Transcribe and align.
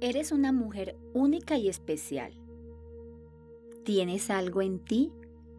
Eres 0.00 0.30
una 0.30 0.52
mujer 0.52 0.94
única 1.14 1.56
y 1.56 1.68
especial. 1.68 2.34
Tienes 3.82 4.28
algo 4.28 4.60
en 4.60 4.78
ti 4.78 5.10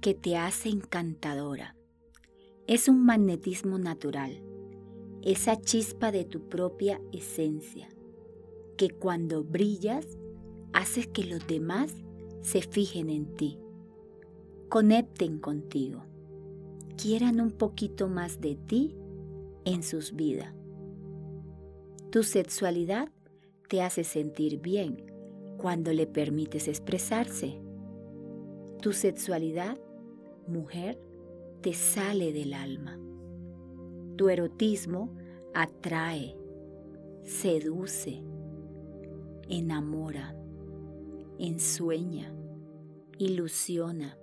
que 0.00 0.14
te 0.14 0.38
hace 0.38 0.70
encantadora. 0.70 1.76
Es 2.66 2.88
un 2.88 3.04
magnetismo 3.04 3.78
natural, 3.78 4.42
esa 5.20 5.60
chispa 5.60 6.12
de 6.12 6.24
tu 6.24 6.48
propia 6.48 6.98
esencia, 7.12 7.90
que 8.78 8.88
cuando 8.88 9.44
brillas 9.44 10.06
haces 10.72 11.08
que 11.08 11.24
los 11.24 11.46
demás 11.46 11.94
se 12.40 12.62
fijen 12.62 13.10
en 13.10 13.36
ti, 13.36 13.58
conecten 14.70 15.40
contigo, 15.40 16.04
quieran 16.96 17.38
un 17.38 17.50
poquito 17.50 18.08
más 18.08 18.40
de 18.40 18.56
ti 18.56 18.96
en 19.66 19.82
sus 19.82 20.16
vidas. 20.16 20.54
Tu 22.10 22.22
sexualidad 22.22 23.10
te 23.72 23.80
hace 23.80 24.04
sentir 24.04 24.60
bien 24.60 25.02
cuando 25.56 25.94
le 25.94 26.06
permites 26.06 26.68
expresarse. 26.68 27.58
Tu 28.82 28.92
sexualidad, 28.92 29.78
mujer, 30.46 31.00
te 31.62 31.72
sale 31.72 32.34
del 32.34 32.52
alma. 32.52 33.00
Tu 34.16 34.28
erotismo 34.28 35.16
atrae, 35.54 36.36
seduce, 37.24 38.22
enamora, 39.48 40.36
ensueña, 41.38 42.30
ilusiona, 43.16 44.18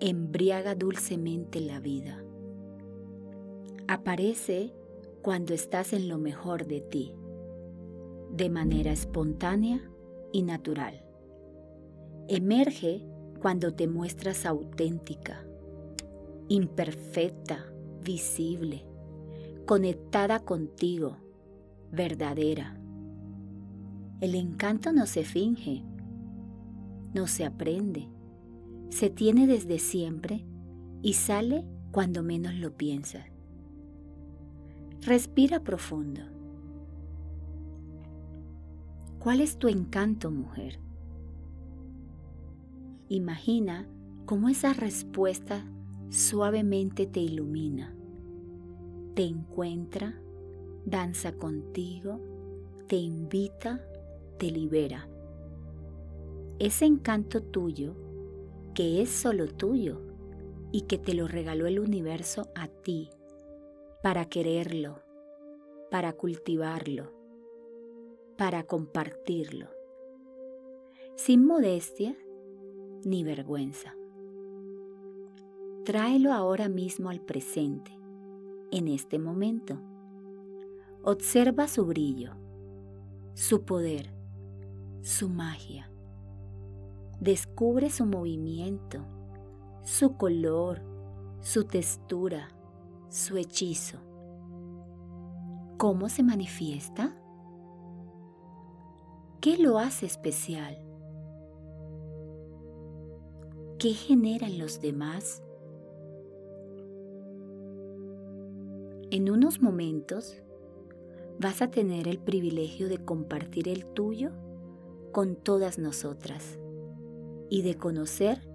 embriaga 0.00 0.74
dulcemente 0.74 1.60
la 1.60 1.80
vida. 1.80 2.22
Aparece 3.88 4.74
cuando 5.22 5.54
estás 5.54 5.94
en 5.94 6.10
lo 6.10 6.18
mejor 6.18 6.66
de 6.66 6.82
ti, 6.82 7.14
de 8.32 8.50
manera 8.50 8.92
espontánea 8.92 9.80
y 10.32 10.42
natural. 10.42 11.04
Emerge 12.28 13.04
cuando 13.40 13.74
te 13.74 13.88
muestras 13.88 14.46
auténtica, 14.46 15.44
imperfecta, 16.48 17.66
visible, 18.04 18.84
conectada 19.66 20.40
contigo, 20.40 21.16
verdadera. 21.90 22.78
El 24.20 24.34
encanto 24.34 24.92
no 24.92 25.06
se 25.06 25.24
finge, 25.24 25.84
no 27.14 27.26
se 27.26 27.44
aprende, 27.44 28.08
se 28.90 29.10
tiene 29.10 29.46
desde 29.46 29.78
siempre 29.78 30.44
y 31.02 31.14
sale 31.14 31.64
cuando 31.90 32.22
menos 32.22 32.54
lo 32.54 32.76
piensas. 32.76 33.24
Respira 35.00 35.60
profundo. 35.60 36.39
¿Cuál 39.20 39.42
es 39.42 39.58
tu 39.58 39.68
encanto, 39.68 40.30
mujer? 40.30 40.78
Imagina 43.10 43.86
cómo 44.24 44.48
esa 44.48 44.72
respuesta 44.72 45.62
suavemente 46.08 47.06
te 47.06 47.20
ilumina, 47.20 47.94
te 49.14 49.24
encuentra, 49.24 50.18
danza 50.86 51.32
contigo, 51.32 52.18
te 52.86 52.96
invita, 52.96 53.84
te 54.38 54.50
libera. 54.50 55.06
Ese 56.58 56.86
encanto 56.86 57.42
tuyo, 57.42 57.94
que 58.74 59.02
es 59.02 59.10
solo 59.10 59.48
tuyo 59.48 60.00
y 60.72 60.82
que 60.82 60.96
te 60.96 61.12
lo 61.12 61.28
regaló 61.28 61.66
el 61.66 61.78
universo 61.78 62.48
a 62.54 62.68
ti 62.68 63.10
para 64.02 64.24
quererlo, 64.30 65.02
para 65.90 66.14
cultivarlo, 66.14 67.19
para 68.40 68.62
compartirlo, 68.62 69.68
sin 71.14 71.44
modestia 71.44 72.16
ni 73.04 73.22
vergüenza. 73.22 73.94
Tráelo 75.84 76.32
ahora 76.32 76.70
mismo 76.70 77.10
al 77.10 77.20
presente, 77.20 77.90
en 78.70 78.88
este 78.88 79.18
momento. 79.18 79.78
Observa 81.02 81.68
su 81.68 81.84
brillo, 81.84 82.32
su 83.34 83.66
poder, 83.66 84.10
su 85.02 85.28
magia. 85.28 85.92
Descubre 87.20 87.90
su 87.90 88.06
movimiento, 88.06 89.04
su 89.82 90.16
color, 90.16 90.80
su 91.42 91.64
textura, 91.64 92.48
su 93.10 93.36
hechizo. 93.36 93.98
¿Cómo 95.76 96.08
se 96.08 96.22
manifiesta? 96.22 97.20
¿Qué 99.40 99.56
lo 99.56 99.78
hace 99.78 100.04
especial? 100.04 100.76
¿Qué 103.78 103.94
genera 103.94 104.46
en 104.46 104.58
los 104.58 104.82
demás? 104.82 105.42
En 109.10 109.30
unos 109.30 109.62
momentos 109.62 110.42
vas 111.38 111.62
a 111.62 111.70
tener 111.70 112.06
el 112.06 112.18
privilegio 112.18 112.90
de 112.90 113.02
compartir 113.02 113.68
el 113.68 113.86
tuyo 113.86 114.30
con 115.10 115.36
todas 115.36 115.78
nosotras 115.78 116.58
y 117.48 117.62
de 117.62 117.78
conocer 117.78 118.46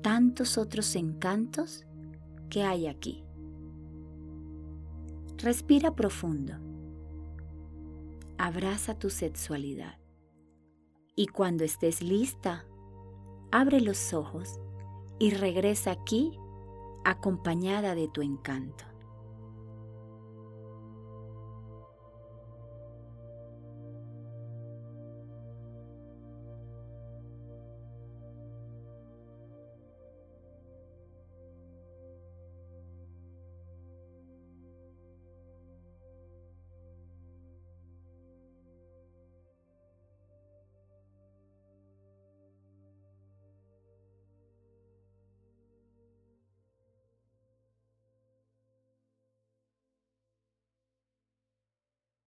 tantos 0.00 0.56
otros 0.56 0.96
encantos 0.96 1.84
que 2.48 2.62
hay 2.62 2.86
aquí. 2.86 3.24
Respira 5.36 5.94
profundo. 5.94 6.54
Abraza 8.38 8.98
tu 8.98 9.10
sexualidad. 9.10 10.03
Y 11.16 11.28
cuando 11.28 11.62
estés 11.64 12.02
lista, 12.02 12.64
abre 13.52 13.80
los 13.80 14.12
ojos 14.14 14.58
y 15.20 15.30
regresa 15.30 15.92
aquí 15.92 16.36
acompañada 17.04 17.94
de 17.94 18.08
tu 18.08 18.20
encanto. 18.22 18.84